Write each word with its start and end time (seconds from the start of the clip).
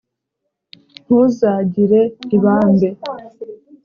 ntuzagire 1.03 2.01
ibambe: 2.35 2.89